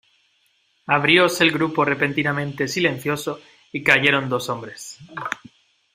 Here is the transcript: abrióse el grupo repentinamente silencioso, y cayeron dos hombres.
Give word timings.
abrióse 0.87 1.43
el 1.43 1.51
grupo 1.51 1.85
repentinamente 1.85 2.67
silencioso, 2.67 3.39
y 3.71 3.83
cayeron 3.83 4.29
dos 4.29 4.49
hombres. 4.49 4.97